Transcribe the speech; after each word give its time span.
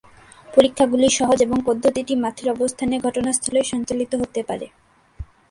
পরীক্ষাগুলি 0.49 1.07
সহজ 1.09 1.39
এবং 1.41 1.57
পদ্ধতিটি 1.65 2.13
মাঠের 2.15 2.47
অবস্থানে 2.49 2.95
ঘটনাস্থলে 2.99 3.59
সঞ্চালিত 3.63 4.11
হতে 4.15 4.41
পারে। 4.43 4.67